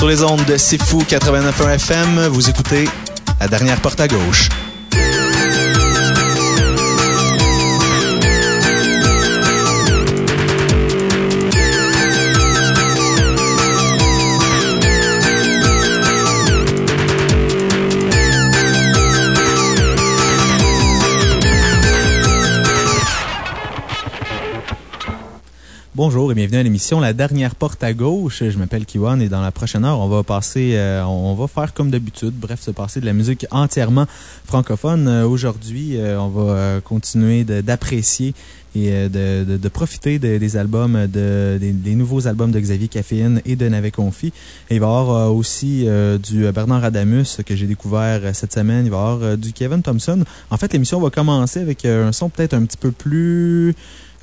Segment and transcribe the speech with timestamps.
[0.00, 2.88] Sur les ondes de C'est Fou 89.1 FM, vous écoutez
[3.38, 4.48] La dernière porte à gauche.
[26.02, 28.42] Bonjour et bienvenue à l'émission La dernière porte à gauche.
[28.42, 31.74] Je m'appelle Kiwan et dans la prochaine heure, on va passer, euh, on va faire
[31.74, 34.06] comme d'habitude, bref, se passer de la musique entièrement
[34.46, 35.06] francophone.
[35.08, 38.32] Euh, aujourd'hui, euh, on va continuer d'apprécier
[38.74, 43.90] et de, profiter des albums, de, des, nouveaux albums de Xavier Caféine et de Navet
[43.90, 44.28] Confi.
[44.70, 45.86] Et il va y avoir aussi
[46.22, 48.86] du Bernard Adamus que j'ai découvert cette semaine.
[48.86, 50.22] Il va y avoir du Kevin Thompson.
[50.50, 53.74] En fait, l'émission va commencer avec un son peut-être un petit peu plus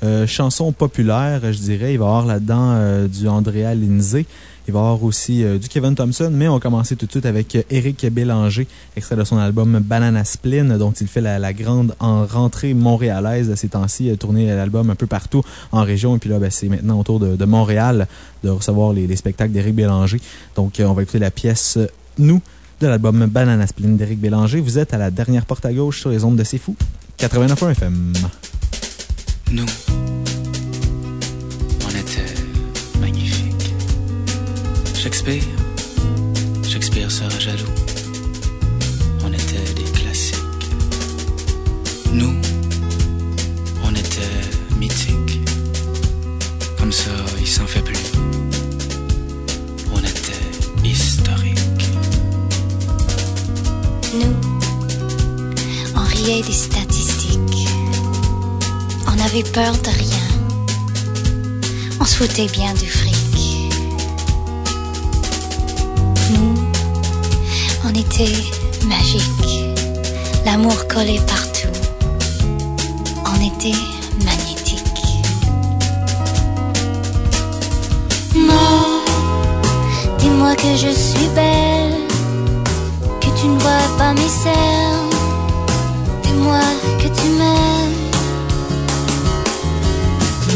[0.04, 1.94] euh, chanson populaire, je dirais.
[1.94, 4.26] Il va y avoir là-dedans euh, du Andrea Lindsay.
[4.68, 7.26] Il va y avoir aussi euh, du Kevin Thompson, mais on commencer tout de suite
[7.26, 12.26] avec Eric Bélanger, extrait de son album Banana Spleen, dont il fait la, grande en
[12.26, 14.16] rentrée montréalaise ces temps-ci.
[14.18, 17.44] Tourné l'album un peu partout en région, et puis là, ben, c'est maintenant autour de,
[17.44, 18.06] Montréal
[18.44, 20.20] de recevoir les, spectacles d'Éric Bélanger.
[20.54, 21.78] Donc, on va écouter la pièce
[22.18, 22.40] Nous
[22.80, 24.60] de l'album Banana Spleen d'Éric Bélanger.
[24.60, 26.76] Vous êtes à la dernière porte à gauche sur les ondes de C'est Fou,
[27.18, 28.12] 89.1 FM.
[29.50, 29.64] Nous,
[31.84, 32.34] on était
[33.00, 33.72] magnifiques.
[34.94, 35.42] Shakespeare,
[59.42, 60.28] peur de rien.
[62.00, 63.14] On se foutait bien du fric.
[66.32, 66.54] Nous,
[67.84, 68.34] on était
[68.86, 69.76] magiques.
[70.44, 71.68] L'amour collait partout.
[73.26, 73.78] On était
[74.24, 75.04] magnétiques.
[78.34, 79.02] Non,
[80.18, 82.00] dis-moi que je suis belle,
[83.20, 85.10] que tu ne vois pas mes cernes.
[86.24, 86.60] Dis-moi
[86.98, 87.97] que tu m'aimes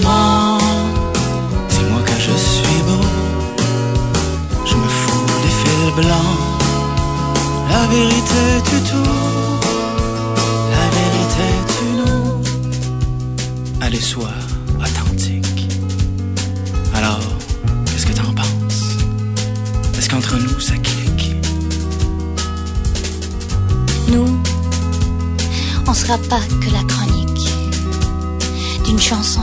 [0.03, 3.07] Dis-moi que je suis beau.
[4.65, 6.39] Je me fous des fils blancs.
[7.71, 9.13] La vérité tu tout.
[10.75, 12.25] La vérité tu nous.
[13.81, 14.39] Allez, sois
[14.81, 15.69] authentique.
[16.95, 17.21] Alors,
[17.87, 18.83] qu'est-ce que t'en penses?
[19.97, 21.37] Est-ce qu'entre nous ça clique?
[24.09, 24.31] Nous,
[25.87, 27.49] on sera pas que la chronique
[28.85, 29.41] d'une chanson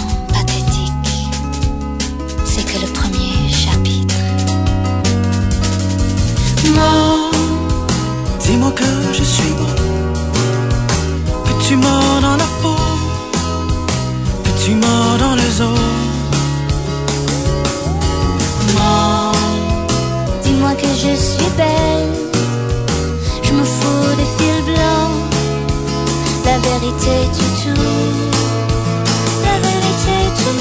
[6.79, 7.31] Non,
[8.43, 9.73] dis-moi que je suis beau,
[11.45, 12.83] que tu m'as dans la peau,
[14.45, 15.79] que tu m'as dans les os?
[18.77, 19.31] Non,
[20.43, 22.13] dis-moi que je suis belle,
[23.45, 25.13] je me fous des fils blancs,
[26.45, 27.89] la vérité tu tout,
[29.45, 30.55] la vérité tout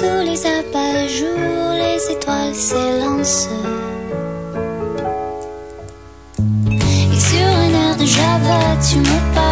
[0.00, 3.50] Sous les abat-jours, les étoiles s'élancent.
[6.38, 9.49] Et sur un air de Java, tu me parles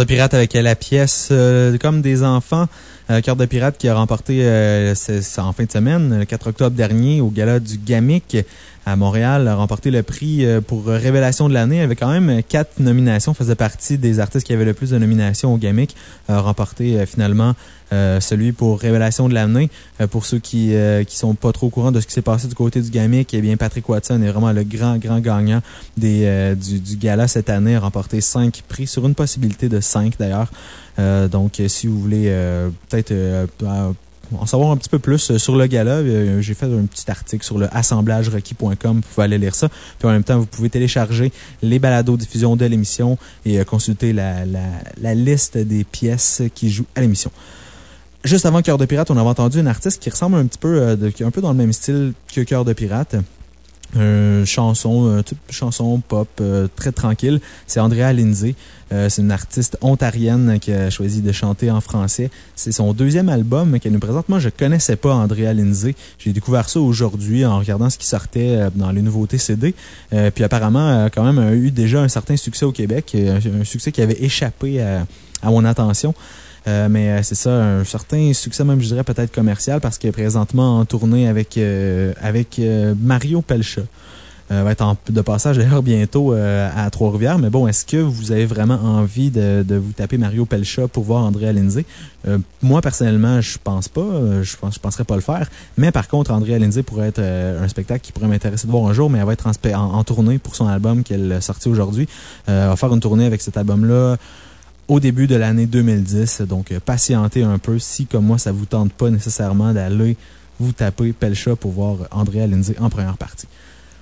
[0.00, 2.66] de pirate avec la pièce euh, Comme des enfants.
[3.10, 4.94] Euh, Cœur de pirate qui a remporté euh,
[5.38, 8.38] en fin de semaine, le 4 octobre dernier, au gala du GAMIC
[8.86, 11.80] à Montréal, a remporté le prix euh, pour Révélation de l'année.
[11.82, 15.52] Avait quand même quatre nominations, faisait partie des artistes qui avaient le plus de nominations
[15.52, 15.94] au GAMIC.
[16.28, 17.54] A remporté euh, finalement
[17.92, 19.68] euh, celui pour Révélation de l'année.
[20.00, 22.22] Euh, pour ceux qui euh, qui sont pas trop au courant de ce qui s'est
[22.22, 25.60] passé du côté du GAMIC, eh bien Patrick Watson est vraiment le grand, grand gagnant
[25.96, 27.76] des, du, du gala cette année.
[27.76, 30.50] A remporté cinq prix sur une possibilité de cinq d'ailleurs.
[31.30, 32.30] Donc, si vous voulez
[32.88, 33.14] peut-être
[34.38, 37.10] en savoir un petit peu plus euh, sur le gala, euh, j'ai fait un petit
[37.10, 38.96] article sur le assemblagerequis.com.
[38.96, 39.68] Vous pouvez aller lire ça.
[39.98, 41.32] Puis en même temps, vous pouvez télécharger
[41.62, 44.44] les balados diffusion de l'émission et euh, consulter la,
[45.14, 47.30] liste des pièces qui jouent à l'émission.
[48.22, 50.80] Juste avant Cœur de Pirate, on avait entendu un artiste qui ressemble un petit peu,
[50.80, 53.16] euh, de, un peu dans le même style que Cœur de Pirate.
[53.96, 57.40] Euh, chanson, euh, chanson pop euh, très tranquille.
[57.66, 58.54] C'est Andrea Lindsay.
[58.92, 62.30] Euh, c'est une artiste ontarienne qui a choisi de chanter en français.
[62.54, 64.28] C'est son deuxième album qu'elle nous présente.
[64.28, 65.94] Moi, je connaissais pas Andrea Lindsay.
[66.18, 69.74] J'ai découvert ça aujourd'hui en regardant ce qui sortait euh, dans les nouveautés CD.
[70.34, 73.12] Puis apparemment, quand même, a eu déjà un certain succès au Québec.
[73.14, 75.06] euh, Un succès qui avait échappé à,
[75.42, 76.14] à mon attention.
[76.66, 80.08] Euh, mais euh, c'est ça, un certain succès, même je dirais peut-être commercial, parce qu'il
[80.08, 82.60] est présentement en tournée avec, euh, avec
[83.00, 83.82] Mario Pelcha.
[84.50, 87.38] va être en, de passage d'ailleurs bientôt à Trois-Rivières.
[87.38, 91.04] Mais bon, est-ce que vous avez vraiment envie de, de vous taper Mario Pelcha pour
[91.04, 91.86] voir André Alinzé?
[92.60, 94.04] moi, personnellement, je pense pas.
[94.42, 95.48] je pense, je penserais pas le faire.
[95.76, 98.92] Mais par contre, André Alinzé pourrait être un spectacle qui pourrait m'intéresser de voir un
[98.92, 102.08] jour, mais elle va être en, en, tournée pour son album qu'elle a sorti aujourd'hui.
[102.46, 104.16] elle va faire une tournée avec cet album-là
[104.90, 106.42] au début de l'année 2010.
[106.42, 110.16] Donc, euh, patientez un peu si, comme moi, ça vous tente pas nécessairement d'aller
[110.58, 113.46] vous taper Pelcha pour voir Andrea Lindsay en première partie.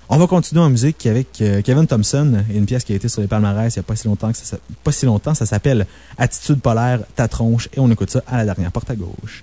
[0.09, 3.21] On va continuer en musique avec euh, Kevin Thompson une pièce qui a été sur
[3.21, 5.35] les palmarès il n'y a pas si longtemps que ça, pas si longtemps.
[5.35, 8.97] Ça s'appelle Attitude polaire, ta tronche et on écoute ça à la dernière porte à
[8.97, 9.43] gauche.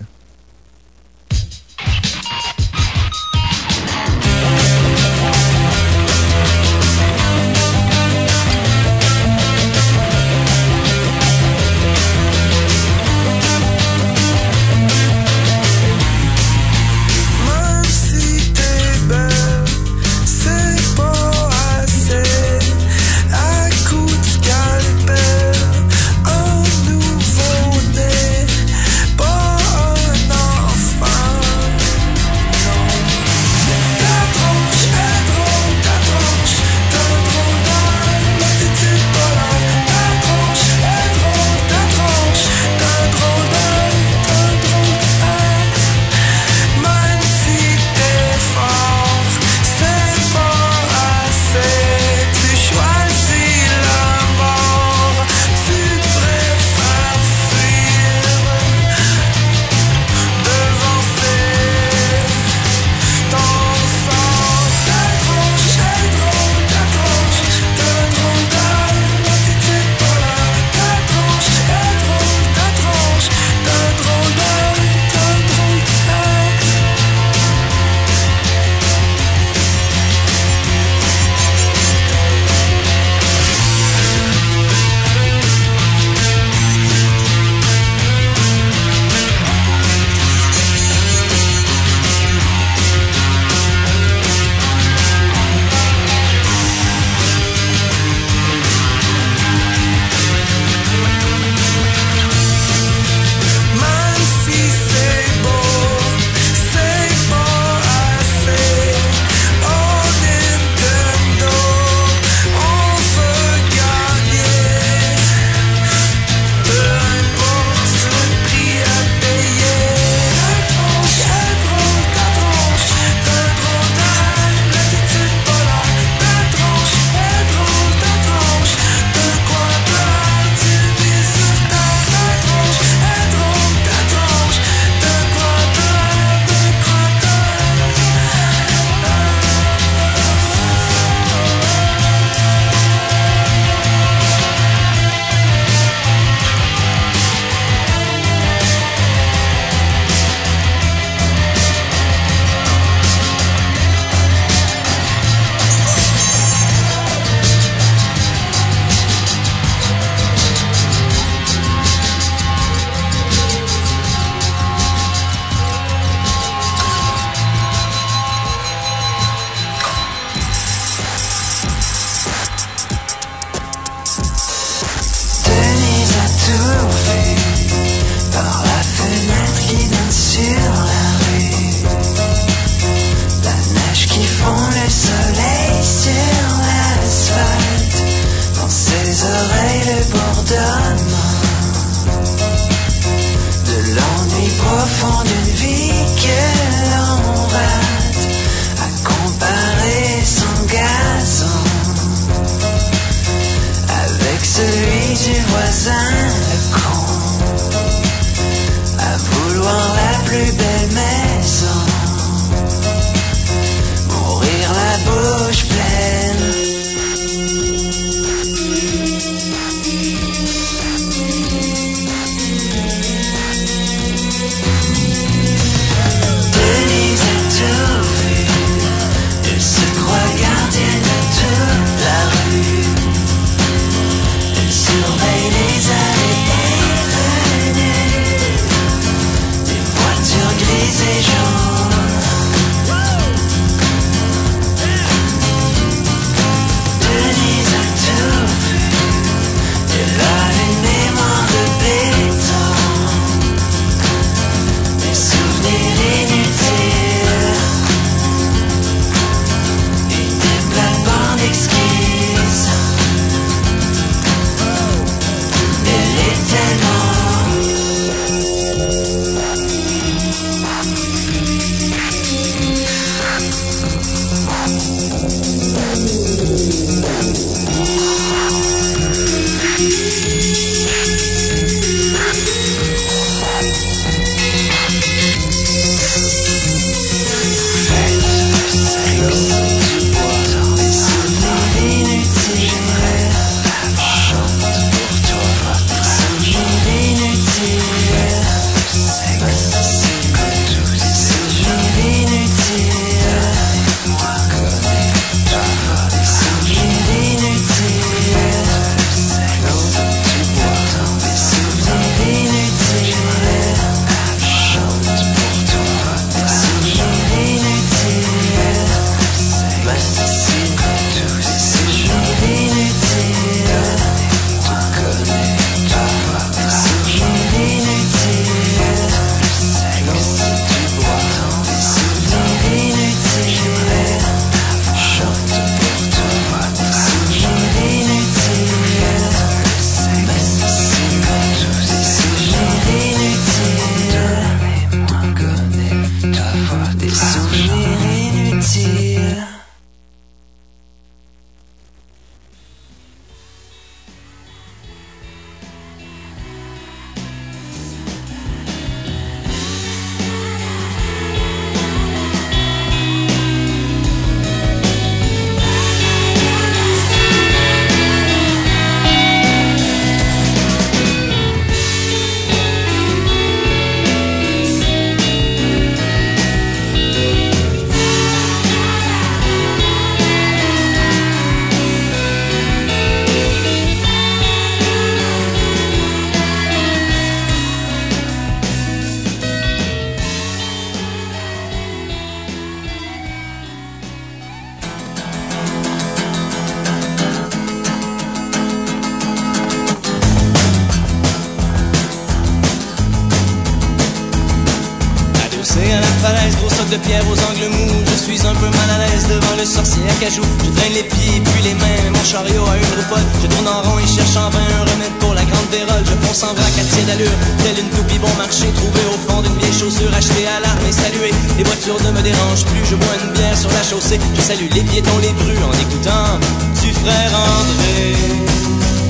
[406.99, 407.93] Pierre aux angles mous.
[408.05, 410.43] Je suis un peu mal à l'aise devant le sorcier à cajou.
[410.63, 413.25] Je traîne les pieds puis les mains, mon chariot a une roue.
[413.41, 416.03] Je tourne en rond et cherche en vain un remède pour la grande vérole.
[416.05, 419.41] Je fonce en vrac à tiers d'allure, telle une toupie bon marché trouvée au fond
[419.41, 421.34] d'une vieille chaussure achetée à l'arme et saluée.
[421.58, 424.19] Les voitures ne me dérangent plus, je bois une bière sur la chaussée.
[424.36, 426.39] Je salue les piétons, les brues en écoutant
[426.81, 428.15] du frère André.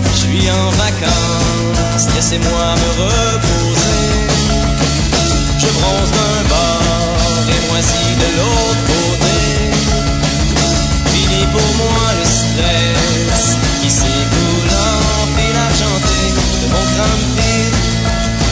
[0.09, 4.25] Je suis en vacances, laissez-moi me reposer.
[5.59, 6.74] Je bronze d'un bord
[7.75, 9.37] moisi de l'autre côté.
[11.11, 16.19] Fini pour moi le stress qui s'écoule en fil argenté
[16.61, 16.85] de mon
[17.35, 17.71] fil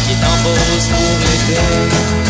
[0.05, 2.22] qui t'embose pour l'été.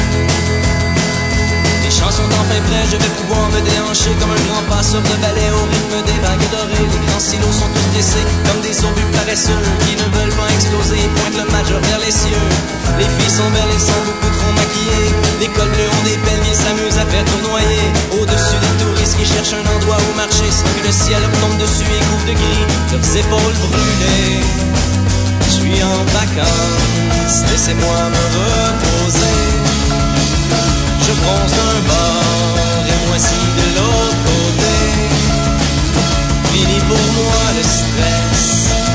[2.04, 5.48] Les chansons enfin prêts, je vais pouvoir me déhancher comme un grand passeur de ballet
[5.56, 6.84] au rythme des vagues dorées.
[6.84, 9.56] Les grands silos sont tous dressés comme des obus paresseux
[9.88, 12.48] qui ne veulent pas exploser et pointent le majeur vers les cieux.
[13.00, 15.16] Les filles sont belles et sont beaucoup trop maquillées.
[15.40, 17.88] Les cols bleus ont des pelles, ils s'amusent à faire tournoyer.
[18.20, 21.56] Au-dessus des touristes qui cherchent un endroit où marcher sans que le ciel leur tombe
[21.56, 24.44] dessus et couvre de gris leurs épaules brûlées.
[25.40, 29.23] Je suis en vacances, laissez-moi me reposer.
[31.06, 34.76] Je bronze d'un bord et moisi de l'autre côté.
[36.52, 38.46] Fini pour moi le stress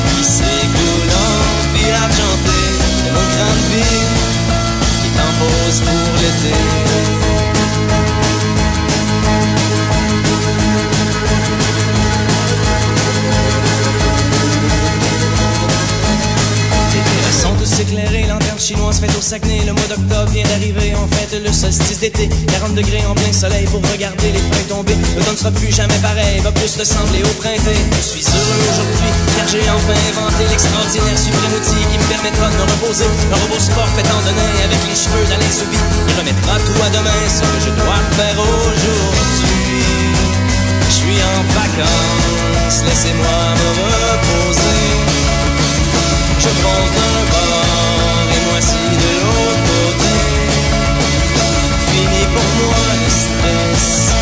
[0.09, 2.61] qui s'écoule en fil argenté
[3.05, 4.17] de mon crâne vide
[5.03, 7.28] qui t'impose pour l'été.
[21.41, 22.29] Le solstice d'été.
[22.29, 24.97] 40 degrés en plein soleil pour regarder les feuilles tomber.
[25.17, 27.85] L'automne sera plus jamais pareil, va plus ressembler au printemps.
[27.97, 32.57] Je suis heureux aujourd'hui, car j'ai enfin inventé l'extraordinaire suprême outil qui me permettra de
[32.57, 33.09] me reposer.
[33.33, 35.79] Un robot sport fait en avec les cheveux d'Alain Soubi.
[35.79, 39.79] Il remettra tout à demain, ce que je dois faire aujourd'hui.
[40.89, 44.87] Je suis en vacances, laissez-moi me reposer.
[46.39, 50.08] Je bronze d'un bord et moisi de l'autre côté.
[51.99, 54.13] Fini pour moi le stress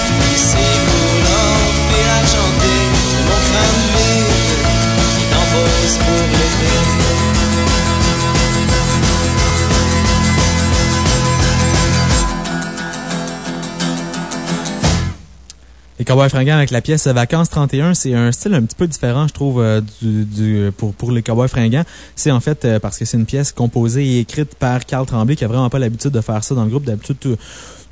[0.48, 2.74] s'écoule en fil argenté
[3.12, 4.64] de mon crâne vide
[5.14, 7.05] qui t'embose pour l'été.
[16.06, 19.32] Cowboys fringants avec la pièce Vacances 31, c'est un style un petit peu différent, je
[19.34, 21.82] trouve, euh, du, du- pour, pour les Cowboys fringants.
[22.14, 25.34] C'est en fait euh, parce que c'est une pièce composée et écrite par Carl Tremblay,
[25.34, 26.84] qui a vraiment pas l'habitude de faire ça dans le groupe.
[26.84, 27.16] D'habitude,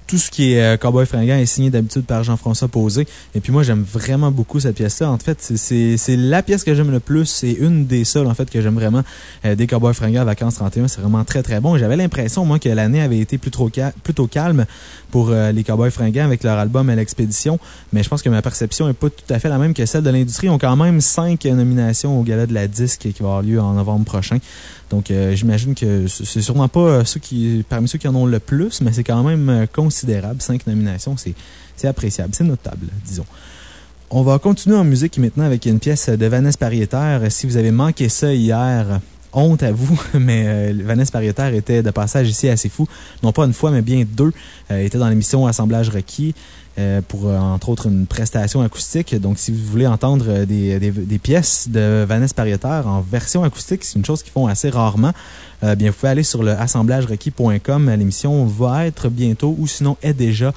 [0.07, 3.07] tout, ce qui est euh, Cowboy fringant est signé d'habitude par Jean-François Posé.
[3.35, 5.11] Et puis moi, j'aime vraiment beaucoup cette pièce-là.
[5.11, 7.27] En fait, c'est- la pièce que j'aime le plus.
[7.27, 9.03] C'est une des seules, en fait, que j'aime vraiment
[9.45, 10.88] euh, des Cowboys fringants Vacances 31.
[10.88, 11.79] C'est vraiment très, très bon.
[11.79, 13.38] J'avais l'impression, moi, que l'année avait été
[13.75, 14.67] ca- plutôt calme
[15.11, 17.59] pour euh, les Cowboys fringants avec leur album l'expédition.
[17.93, 20.03] Mais je pense que ma perception est pas tout à fait la même que celle
[20.03, 20.49] de l'industrie.
[20.49, 23.61] Ils ont quand même cinq nominations au Gala de la Disque qui va avoir lieu
[23.61, 24.38] en novembre prochain.
[24.94, 27.18] Donc, euh, j'imagine que c'est sûrement pas euh, ceux
[27.68, 30.40] parmi ceux qui en ont le plus, mais c'est quand même euh, considérable.
[30.40, 31.35] Cinq nominations, c'est
[31.74, 33.26] c'est appréciable, c'est notable, disons.
[34.11, 37.22] On va continuer en musique maintenant avec une pièce de Vanessa Pariétaire.
[37.30, 39.00] Si vous avez manqué ça hier,
[39.35, 42.87] honte à vous, mais euh, Vanessa était de passage ici assez fou.
[43.23, 44.33] Non pas une fois, mais bien deux.
[44.70, 46.35] Euh, était dans l'émission Assemblage requis
[46.79, 49.14] euh, pour, euh, entre autres, une prestation acoustique.
[49.14, 54.05] Donc, si vous voulez entendre des, pièces de Vanessa Pariétaire en version acoustique, c'est une
[54.05, 55.12] chose qu'ils font assez rarement.
[55.62, 57.90] Bien, vous pouvez aller sur le assemblagerequis.com.
[57.97, 60.53] L'émission va être bientôt ou sinon est déjà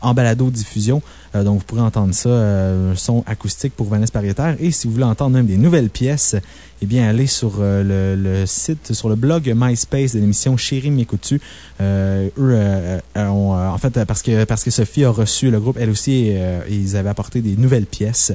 [0.00, 1.02] en balado-diffusion.
[1.36, 4.56] Euh, donc, vous pourrez entendre ça, euh, son acoustique pour Vanessa Pariétaire.
[4.60, 6.36] Et si vous voulez entendre même des nouvelles pièces,
[6.82, 11.40] eh bien, allez sur euh, le, site, sur le blog MySpace de l'émission Chérie m'écoutes-tu?
[11.80, 16.32] Eux, en fait, parce que, parce que Sophie a reçu le groupe, elle aussi,
[16.68, 18.32] ils avaient apporté des nouvelles pièces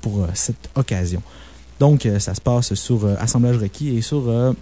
[0.00, 1.22] pour cette occasion.
[1.80, 4.54] Donc, ça se passe sur Assemblage requis et sur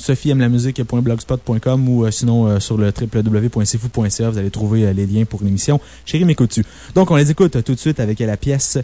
[0.00, 4.30] euh, sophiemlamusique.blogspot.com ou euh, sinon euh, sur le www.cfou.ca.
[4.30, 6.64] Vous allez trouver euh, les liens pour l'émission Chérie m'écoutes-tu.
[6.94, 8.78] Donc, on les écoute tout de suite avec la pièce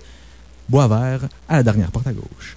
[0.69, 2.57] Bois vert à la dernière porte à gauche.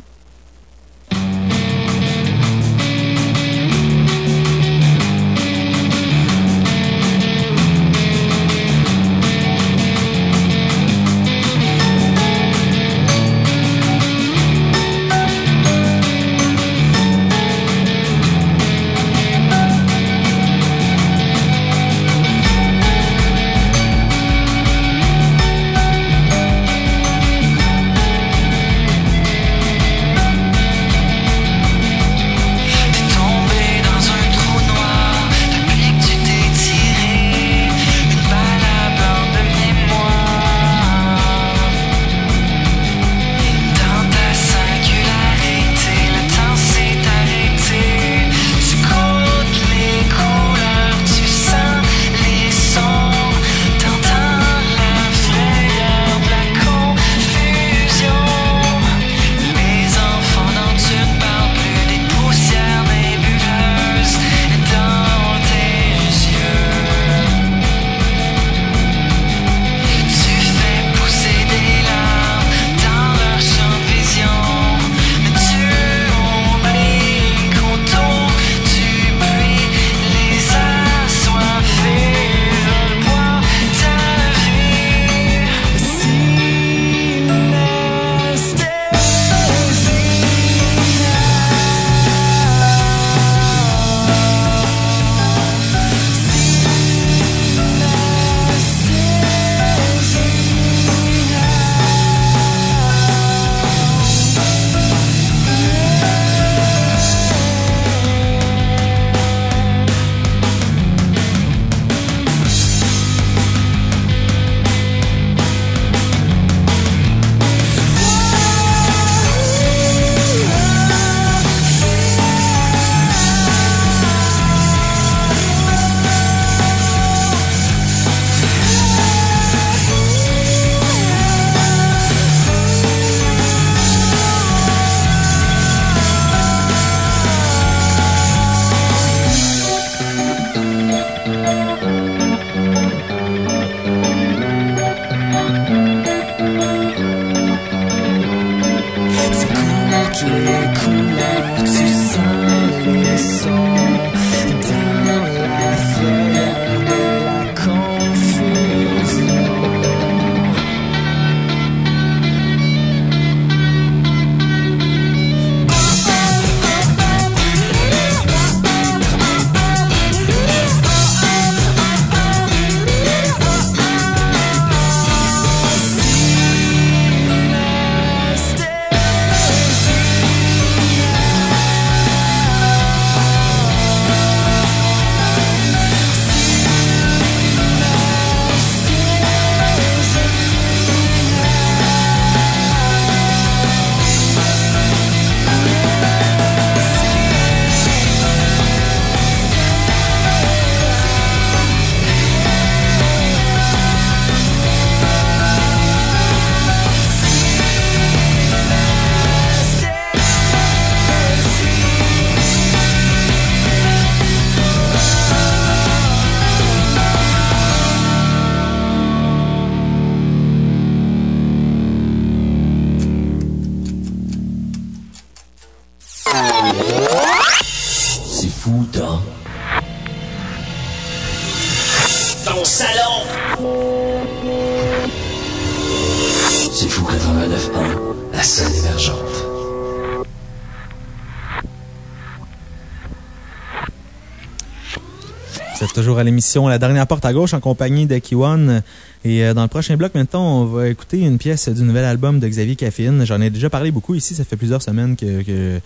[245.82, 248.84] À l'émission La dernière porte à gauche en compagnie de Kiwan.
[249.24, 252.40] Et euh, dans le prochain bloc, maintenant, on va écouter une pièce du nouvel album
[252.40, 253.26] de Xavier Caffeine.
[253.26, 254.36] J'en ai déjà parlé beaucoup ici.
[254.36, 255.80] Ça fait plusieurs semaines que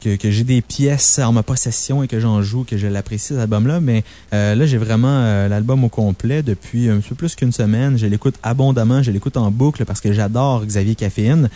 [0.00, 3.28] que, que j'ai des pièces en ma possession et que j'en joue, que je l'apprécie
[3.28, 3.80] cet album-là.
[3.80, 7.96] Mais euh, là, j'ai vraiment euh, l'album au complet depuis un peu plus qu'une semaine.
[7.96, 11.48] Je l'écoute abondamment, je l'écoute en boucle parce que j'adore Xavier Caféine.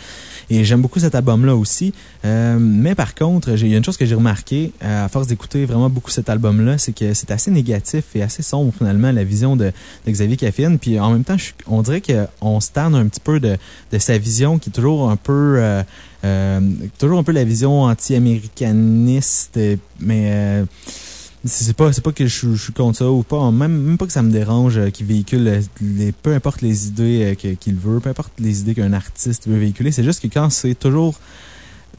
[0.49, 1.93] Et j'aime beaucoup cet album-là aussi.
[2.25, 5.65] Euh, mais par contre, il y a une chose que j'ai remarqué à force d'écouter
[5.65, 9.55] vraiment beaucoup cet album-là, c'est que c'est assez négatif et assez sombre finalement la vision
[9.55, 9.71] de,
[10.05, 10.79] de Xavier Caféine.
[10.79, 13.57] Puis en même temps, on dirait qu'on se tanne un petit peu de,
[13.91, 15.83] de sa vision qui est toujours un peu euh,
[16.97, 19.59] toujours un peu la vision anti-américaniste,
[19.99, 20.65] mais euh,
[21.43, 23.49] c'est pas pas que je, suis contre ça ou pas.
[23.51, 27.35] Même même pas que ça me dérange euh, qu'il véhicule les peu importe les idées
[27.59, 29.91] qu'il veut peu importe les idées qu'un artiste veut véhiculer.
[29.91, 31.19] C'est juste que quand c'est toujours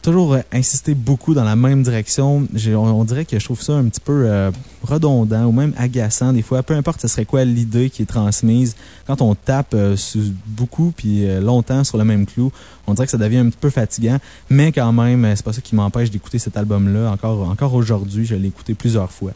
[0.02, 2.46] toujours euh, insisté beaucoup dans la même direction.
[2.76, 4.50] On, dirait que je trouve ça un petit peu euh,
[4.82, 6.62] redondant ou même agaçant des fois.
[6.62, 8.76] Peu importe ce serait quoi l'idée qui est transmise.
[9.06, 9.96] Quand on tape euh,
[10.46, 12.52] beaucoup puis longtemps sur le même clou,
[12.86, 14.18] on dirait que ça devient un petit peu fatigant.
[14.50, 17.10] Mais quand même, c'est pas ça qui m'empêche d'écouter cet album-là.
[17.10, 19.32] Encore, encore aujourd'hui, je l'ai écouté plusieurs fois.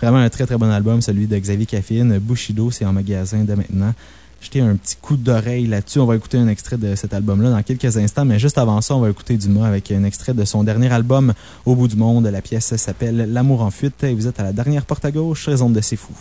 [0.00, 2.18] Vraiment un très très bon album, celui de Xavier Caffine.
[2.18, 3.94] Bushido, c'est en magasin de maintenant
[4.42, 6.00] jeter un petit coup d'oreille là-dessus.
[6.00, 8.96] On va écouter un extrait de cet album-là dans quelques instants, mais juste avant ça,
[8.96, 11.32] on va écouter Dumas avec un extrait de son dernier album,
[11.64, 12.26] Au bout du monde.
[12.26, 15.46] La pièce s'appelle L'amour en fuite et vous êtes à la dernière porte à gauche,
[15.46, 16.12] raison de C'est fou.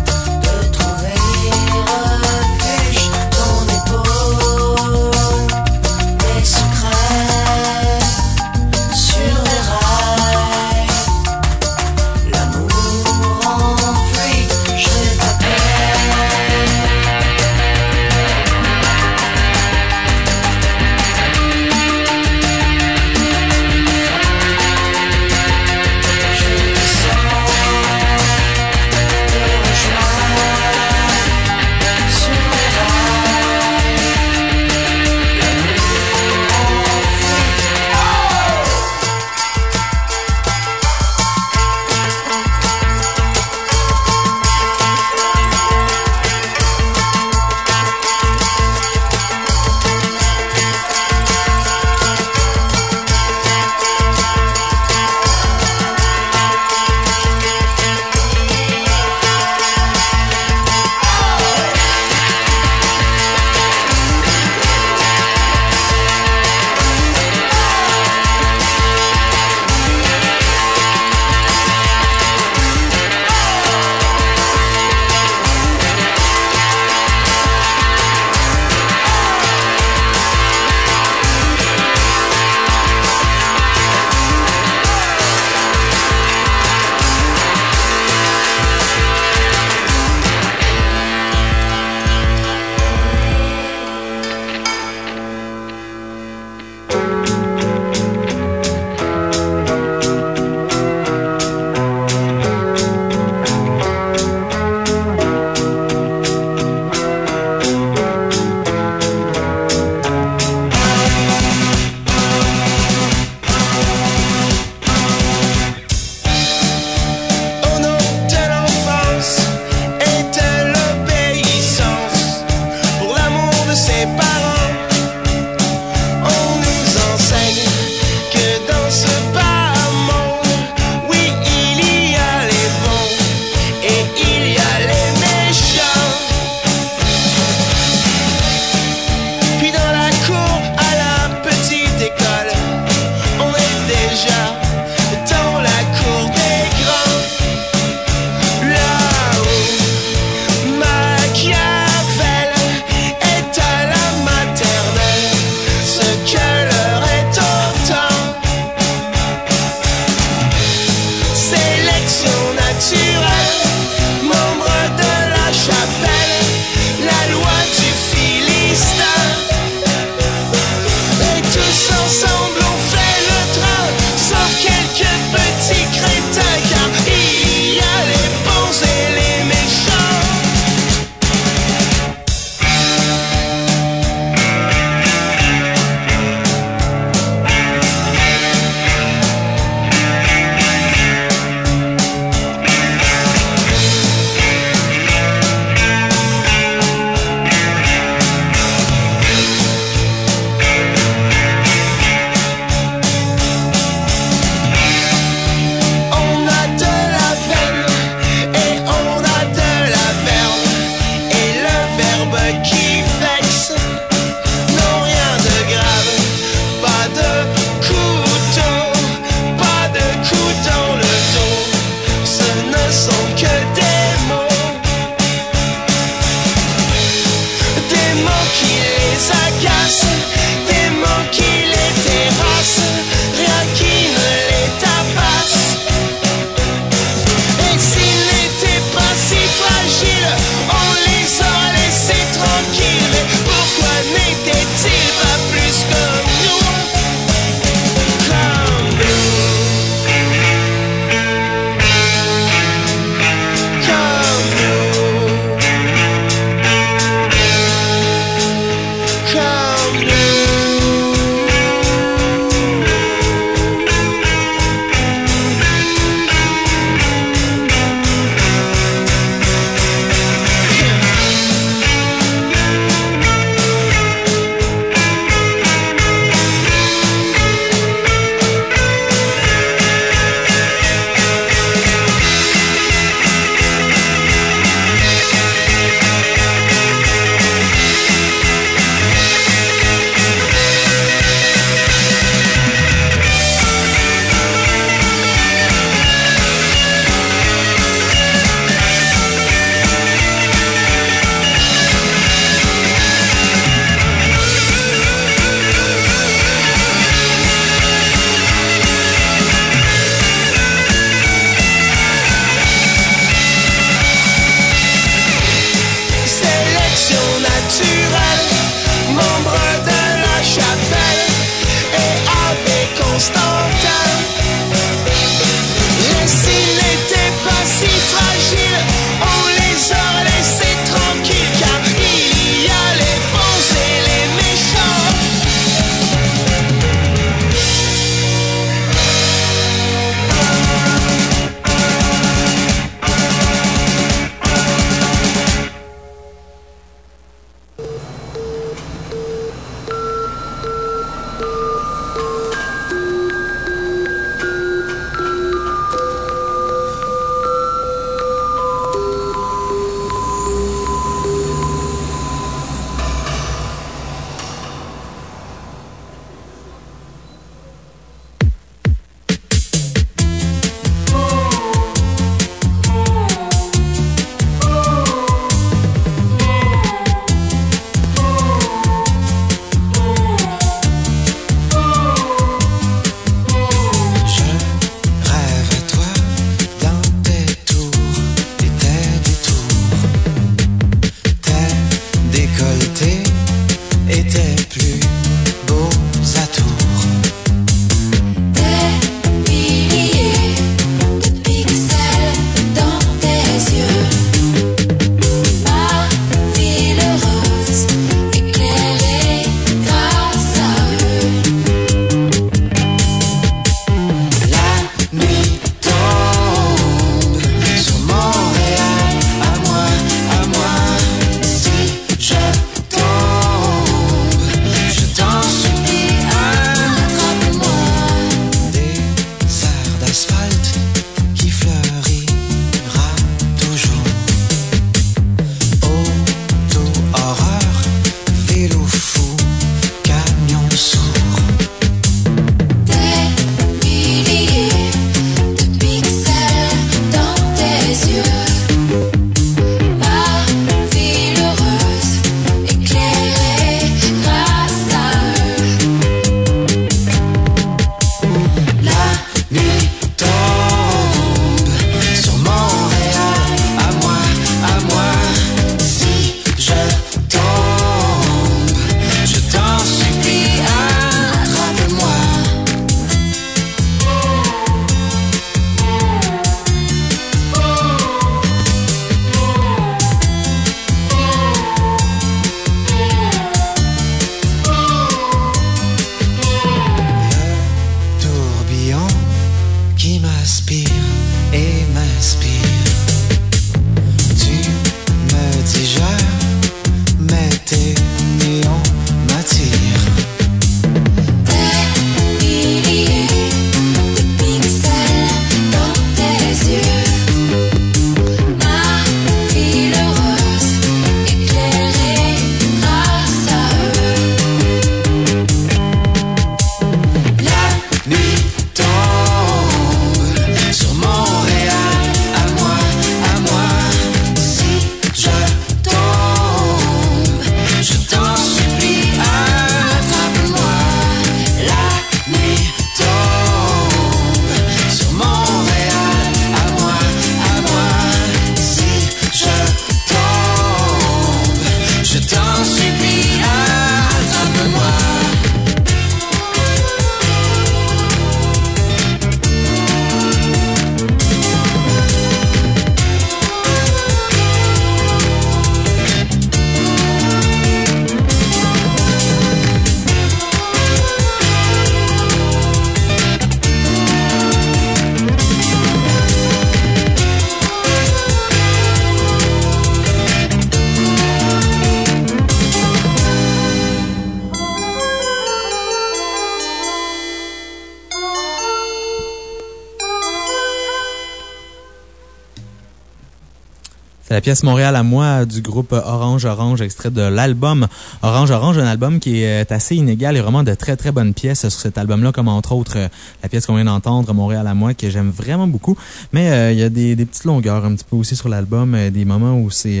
[584.40, 587.86] La pièce Montréal à moi du groupe Orange Orange, extrait de l'album
[588.22, 591.68] Orange Orange, un album qui est assez inégal et vraiment de très très bonnes pièces
[591.68, 593.08] sur cet album-là, comme entre autres euh,
[593.42, 595.94] la pièce qu'on vient d'entendre, Montréal à moi, que j'aime vraiment beaucoup.
[596.32, 598.94] Mais euh, il y a des, des petites longueurs un petit peu aussi sur l'album,
[598.94, 600.00] euh, des moments où c'est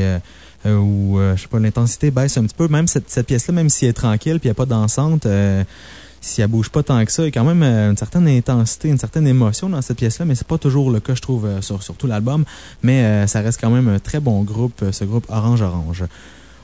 [0.64, 2.68] où je sais pas l'intensité baisse un petit peu.
[2.68, 5.26] Même cette, pièce-là, même si elle est tranquille puis n'y a pas dansante.
[6.20, 8.28] Si elle bouge pas tant que ça, il y a quand même euh, une certaine
[8.28, 11.46] intensité, une certaine émotion dans cette pièce-là, mais c'est pas toujours le cas, je trouve,
[11.46, 12.44] euh, sur, sur tout l'album.
[12.82, 16.04] Mais euh, ça reste quand même un très bon groupe, ce groupe Orange Orange.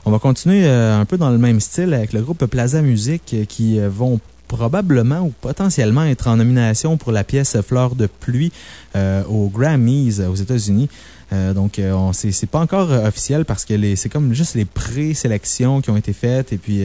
[0.05, 3.77] On va continuer un peu dans le même style avec le groupe Plaza Music qui
[3.77, 8.53] vont probablement ou potentiellement être en nomination pour la pièce Fleur de pluie
[8.95, 10.87] aux Grammys aux États-Unis.
[11.31, 11.81] Donc,
[12.13, 16.53] c'est pas encore officiel parce que c'est comme juste les pré-sélections qui ont été faites
[16.53, 16.81] et puis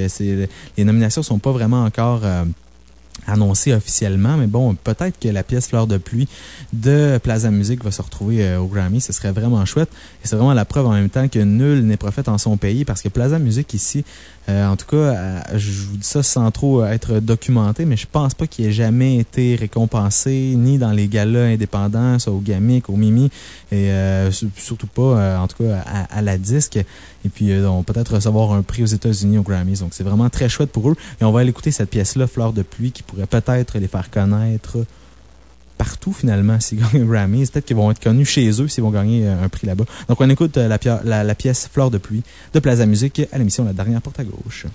[0.76, 2.22] les nominations sont pas vraiment encore
[3.26, 6.28] annoncé officiellement, mais bon, peut-être que la pièce Fleur de pluie
[6.72, 9.00] de Plaza Music va se retrouver euh, au Grammy.
[9.00, 9.90] Ce serait vraiment chouette.
[10.24, 12.84] Et c'est vraiment la preuve en même temps que nul n'est prophète en son pays
[12.84, 14.04] parce que Plaza Music ici
[14.48, 18.06] euh, en tout cas, euh, je vous dis ça sans trop être documenté, mais je
[18.10, 22.90] pense pas qu'il ait jamais été récompensé, ni dans les galas indépendants, soit au Gamic,
[22.90, 23.30] au Mimi,
[23.70, 26.76] et euh, surtout pas, en tout cas, à, la disque.
[26.76, 29.78] Et puis, on peut-être recevoir un prix aux États-Unis aux Grammys.
[29.78, 30.96] Donc, c'est vraiment très chouette pour eux.
[31.20, 34.10] Et on va aller écouter cette pièce-là, Fleur de pluie, qui pourrait peut-être les faire
[34.10, 34.78] connaître
[35.78, 37.50] partout finalement s'ils gagnent un.
[37.50, 39.84] Peut-être qu'ils vont être connus chez eux s'ils vont gagner euh, un prix là-bas.
[40.08, 40.68] Donc on écoute euh,
[41.04, 42.22] la, la, pièce Fleur de pluie
[42.54, 44.66] de Plaza Musique à l'émission La dernière porte à gauche.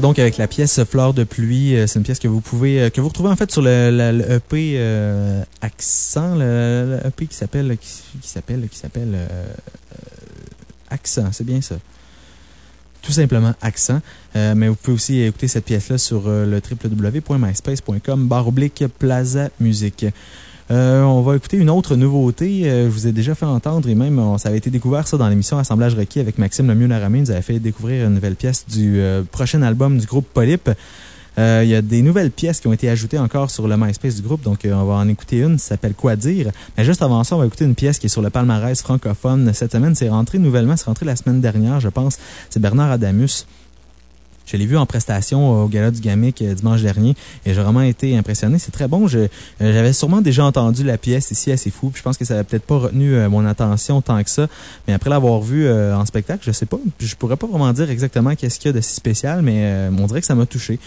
[0.00, 1.76] Donc avec la pièce Fleur de pluie.
[1.76, 4.20] Euh, c'est une pièce que vous pouvez, euh, que vous retrouvez en fait sur le,
[4.28, 7.88] EP euh, Accent, le, EP qui s'appelle, qui,
[8.22, 9.16] s'appelle, qui s'appelle
[10.88, 11.76] Accent, c'est bien ça.
[13.00, 14.00] tout simplement accent.
[14.34, 20.06] Mais vous pouvez aussi écouter cette pièce-là sur le www.myspace.com barre oblique Plaza Musique.
[20.70, 22.70] Euh, on va écouter une autre nouveauté.
[22.70, 25.16] Euh, je vous ai déjà fait entendre et même on- ça avait été découvert ça
[25.16, 27.18] dans l'émission Assemblage requis avec Maxime Lemieux Laramé.
[27.18, 30.70] Il nous avait fait découvrir une nouvelle pièce du euh, prochain album du groupe Polype.
[31.38, 34.14] Euh, Il y a des nouvelles pièces qui ont été ajoutées encore sur le MySpace
[34.16, 36.50] du groupe, donc on va en écouter une, ça s'appelle Quoi dire?
[36.78, 39.50] Mais juste avant ça, on va écouter une pièce qui est sur le palmarès francophone.
[39.54, 42.18] Cette semaine, c'est rentré nouvellement, c'est rentré la semaine dernière, je pense.
[42.48, 43.44] C'est Bernard Adamus.
[44.50, 47.14] Je l'ai vu en prestation au Gala du Gamic euh, dimanche dernier
[47.46, 48.58] et j'ai vraiment été impressionné.
[48.58, 49.06] C'est très bon.
[49.14, 49.28] Euh,
[49.60, 51.92] J'avais sûrement déjà entendu la pièce ici assez fou.
[51.94, 54.48] Je pense que ça n'a peut-être pas retenu euh, mon attention tant que ça.
[54.88, 56.78] Mais après l'avoir vu en spectacle, je sais pas.
[56.98, 60.06] Je pourrais pas vraiment dire exactement qu'est-ce qu'il y a de si spécial, mais on
[60.06, 60.78] dirait que ça m'a touché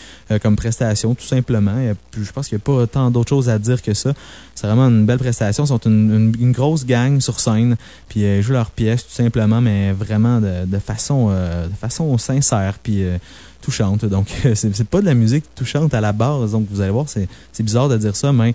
[0.42, 1.78] comme prestation, tout simplement.
[1.80, 4.14] Et puis je pense qu'il n'y a pas tant d'autres choses à dire que ça.
[4.56, 5.64] C'est vraiment une belle prestation.
[5.64, 7.76] Ils sont une, une- grosse gang sur scène.
[8.10, 12.18] Puis ils jouent leur pièce tout simplement, mais vraiment de, de façon, euh, de façon
[12.18, 12.76] sincère.
[12.82, 13.18] Puis euh,
[13.64, 14.06] touchante.
[14.06, 16.52] Donc, c'est pas de la musique touchante à la base.
[16.52, 17.28] Donc, vous allez voir, c'est
[17.60, 18.54] bizarre de dire ça, mais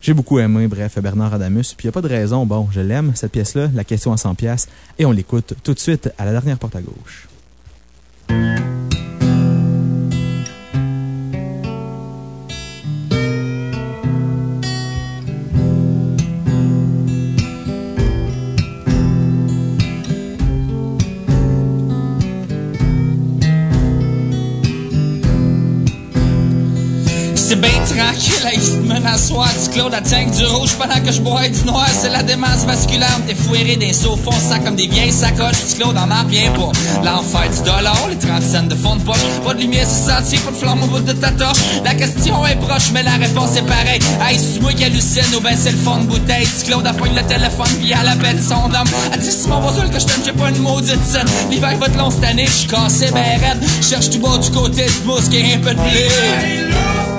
[0.00, 1.74] j'ai beaucoup aimé, bref, Bernard Adamus.
[1.76, 2.44] Puis, il n'y a pas de raison.
[2.46, 4.68] Bon, je l'aime, cette pièce-là, la question à 100 pièces
[4.98, 7.28] et on l'écoute tout de suite à la dernière porte à gauche.
[28.82, 31.86] Menace soir du Claude à tank du rouge pendant que je bois du noir.
[31.88, 35.66] C'est la démence vasculaire, t'es fouéré d'un saut fond, ça comme des vieilles sacoches.
[35.68, 36.70] Du Claude en a bien pas.
[37.02, 39.24] L'enfer du dollar, les 30 cents de fond de poche.
[39.44, 41.58] Pas de lumière sur sentier, pas de flamme au bout de ta torche.
[41.84, 44.00] La question est proche, mais la réponse est pareille.
[44.20, 46.46] Hey, c'est moi qui hallucine ou ben c'est le fond de bouteille.
[46.46, 48.88] Du Claude appogne le téléphone, puis elle appelle son homme.
[49.12, 51.26] Elle dit, c'est mon voisin que je t'aime, j'ai pas une maudite scène.
[51.50, 53.62] L'hiver va te long cette année, je suis cassé, ben raide.
[53.80, 57.13] Cherche tout bas du côté du est un peu de blé.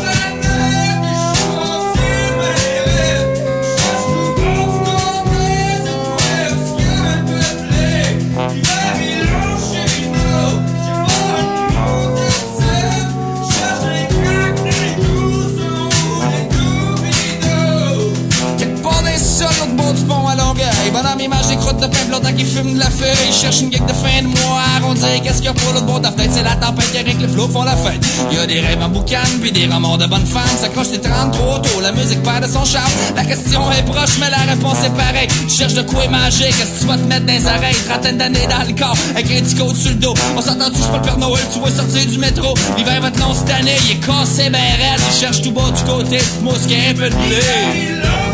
[23.61, 25.21] Une geek de fin de mois arrondir.
[25.23, 26.13] Qu'est-ce qu'il y a pour l'autre bord de la?
[26.31, 28.03] C'est la tempête qui avec les flots font la fête.
[28.31, 30.43] Il y a des rêves en boucan, puis des romans de bonnes femmes.
[30.59, 31.81] Ça croche, c'est 30 trop tôt.
[31.81, 32.91] La musique perd de son charme.
[33.15, 35.27] La question est proche, mais la réponse est pareille.
[35.47, 37.75] Tu cherches de quoi manger, qu'est-ce que tu vas te mettre dans les oreilles?
[37.87, 40.13] Trentaine d'années dans le corps, avec un petit sur le dos.
[40.35, 42.53] On s'entend tu c'est pas le Père Noël, tu vas sortir du métro.
[42.77, 45.01] L'hiver va te long cette année, il est cassé, ben raide.
[45.11, 48.24] Il cherche tout bas du côté, tu qui a un peu de blé.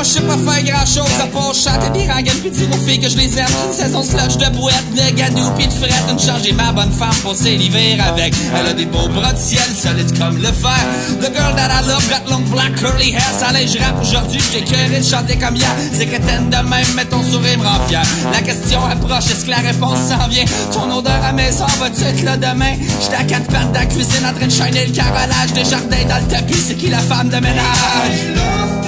[0.00, 2.88] Moi je sais pas faire grand chose à part chanter des rengaines pis dire aux
[2.88, 3.52] filles que je les aime.
[3.66, 5.92] Une saison slush de boîte, de gadou pis de frette.
[6.10, 8.32] Une changer ma bonne femme pour l'hiver avec.
[8.56, 10.80] Elle a des beaux bras de ciel, solides comme le fer.
[11.20, 13.30] The girl that I love got long black curly hair.
[13.38, 15.68] Ça je rappe aujourd'hui, j'étais curé de chanter comme hier.
[15.92, 18.02] C'est crétaine de même, mais ton sourire me rend fier.
[18.32, 20.46] La question approche, est-ce que la réponse s'en vient?
[20.72, 22.72] Ton odeur à maison va-tu être là demain?
[23.02, 26.04] J'étais à quatre pattes dans la cuisine en train de shiner le carrelage des jardins
[26.08, 26.62] dans le tapis.
[26.66, 28.79] C'est qui la femme de ménage?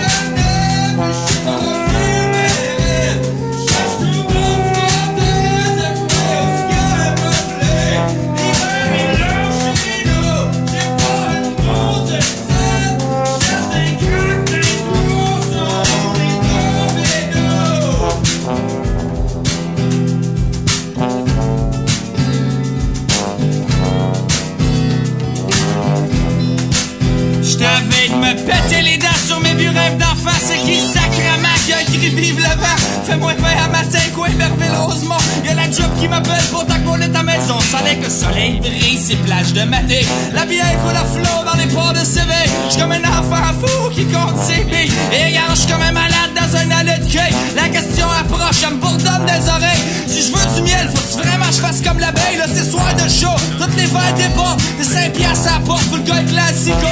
[34.34, 35.16] Merville Rosemont.
[35.44, 37.58] Y'a la job qui m'appelle pour t'accoler ta maison.
[37.60, 40.06] Salait que le soleil brille, ces plages de maté.
[40.32, 42.32] La bière coule à flot dans les ports de CV.
[42.68, 44.92] J'suis comme un enfant fou qui compte ses billes.
[45.12, 47.30] Et regarde, j'suis comme un malade dans un allée de quai.
[47.56, 49.84] La question approche, elle me bourdonne des oreilles.
[50.06, 52.38] Si je veux du miel, faut que vraiment je fasse comme l'abeille.
[52.38, 53.34] Là, c'est soir de show.
[53.58, 54.60] Toutes les verres débordent.
[54.78, 56.86] Des 5 piastres à la porte pour le gars classico.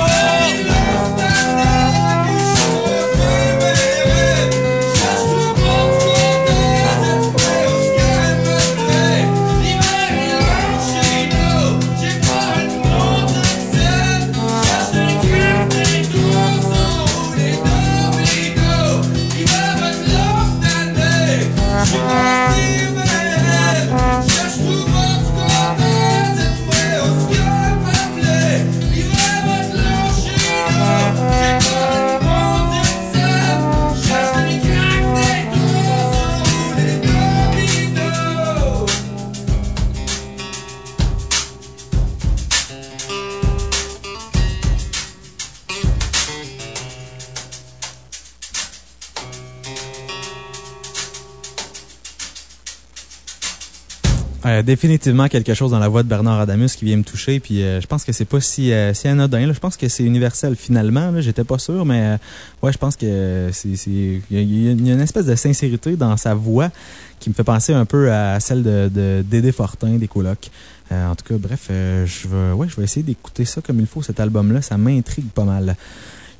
[54.62, 57.40] Définitivement quelque chose dans la voix de Bernard Adamus qui vient me toucher.
[57.40, 59.46] Puis je pense que c'est pas si, si anodin.
[59.46, 59.52] Là.
[59.52, 61.20] Je pense que c'est universel finalement.
[61.20, 62.18] J'étais pas sûr, mais
[62.62, 66.70] ouais, je pense que c'est il y, a une espèce de sincérité dans sa voix
[67.18, 70.50] qui me fait penser un peu à celle de Dédé Fortin des colocs.
[70.90, 74.02] en tout cas, bref, je vais ouais, je vais essayer d'écouter ça comme il faut
[74.02, 74.62] cet album-là.
[74.62, 75.76] Ça m'intrigue pas mal.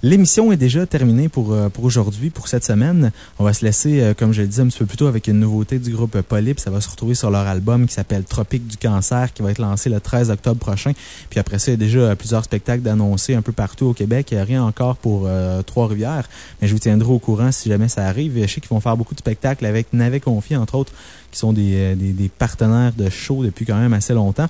[0.02, 3.12] L'émission est déjà terminée pour, euh, pour aujourd'hui, pour cette semaine.
[3.38, 5.26] On va se laisser, euh, comme je le disais un petit peu plus tôt, avec
[5.26, 6.58] une nouveauté du groupe Polyp.
[6.58, 9.58] Ça va se retrouver sur leur album qui s'appelle Tropique du cancer, qui va être
[9.58, 10.92] lancé le 13 octobre prochain.
[11.28, 14.34] Puis après ça, il y a déjà plusieurs spectacles d'annoncer un peu partout au Québec.
[14.34, 16.30] Rien encore pour euh, Trois-Rivières,
[16.62, 18.40] mais je vous tiendrai au courant si jamais ça arrive.
[18.40, 20.94] Je sais qu'ils vont faire beaucoup de spectacles avec Navet Confié, entre autres,
[21.30, 24.48] qui sont des, des, des partenaires de show depuis quand même assez longtemps.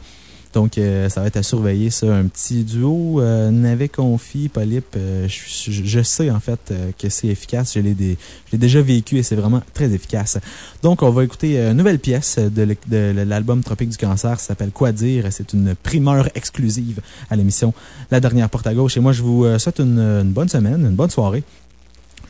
[0.53, 2.13] Donc, euh, ça va être à surveiller, ça.
[2.13, 4.97] Un petit duo euh, Navet Confi, Polype.
[4.97, 7.75] Euh, je, sais, en fait, que c'est efficace.
[7.75, 8.17] Je l'ai
[8.53, 10.39] déjà vécu et c'est vraiment très efficace.
[10.83, 14.41] Donc, on va écouter une nouvelle pièce de l'album Tropique du cancer.
[14.41, 15.27] Ça s'appelle Quoi dire?
[15.31, 17.73] C'est une primeur exclusive à l'émission
[18.11, 18.97] La dernière porte à gauche.
[18.97, 21.45] Et moi, je vous souhaite une bonne semaine, une bonne soirée.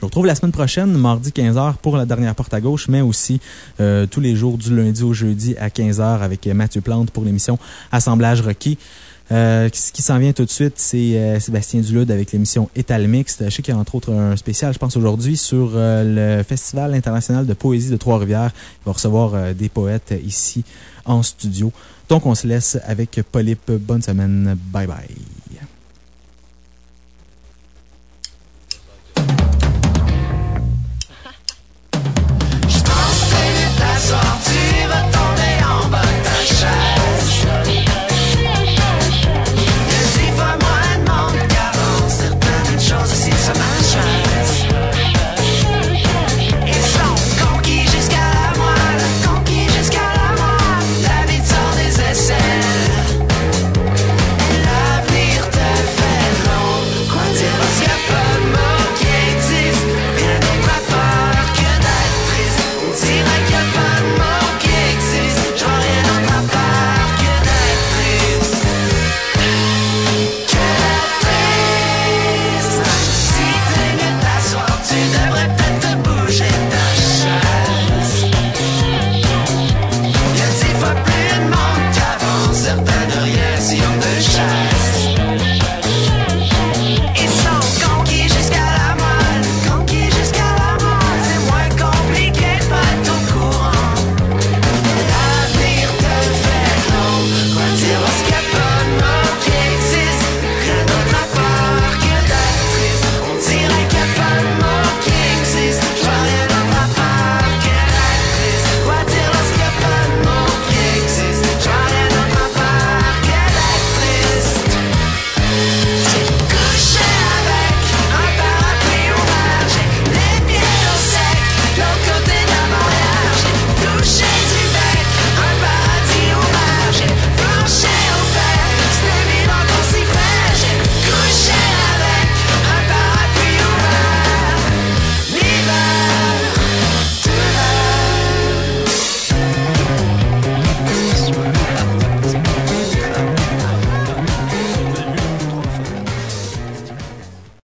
[0.01, 3.03] Je vous retrouve la semaine prochaine, mardi 15h, pour la dernière porte à gauche, mais
[3.03, 3.39] aussi
[3.81, 7.59] euh, tous les jours du lundi au jeudi à 15h avec Mathieu Plante pour l'émission
[7.93, 8.79] Assemblage requis.
[9.31, 13.07] Euh, ce qui s'en vient tout de suite, c'est euh, Sébastien Dulude avec l'émission Étal
[13.09, 13.45] Mixte.
[13.45, 16.95] Je sais qu'il y a entre autres un spécial, je pense aujourd'hui, sur le Festival
[16.95, 18.53] international de poésie de Trois-Rivières.
[18.81, 20.65] Il va recevoir des poètes ici
[21.05, 21.73] en studio.
[22.09, 23.71] Donc, on se laisse avec Polype.
[23.73, 24.57] Bonne semaine.
[24.73, 25.40] Bye bye.